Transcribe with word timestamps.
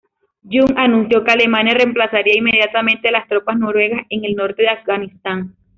Jung 0.41 0.73
anunció 0.79 1.23
que 1.23 1.31
Alemania 1.31 1.75
reemplazaría 1.75 2.33
inmediatamente 2.35 3.11
las 3.11 3.27
tropas 3.27 3.55
noruegas 3.59 4.01
en 4.09 4.25
el 4.25 4.33
norte 4.33 4.63
de 4.63 4.69
Afganistán. 4.69 5.55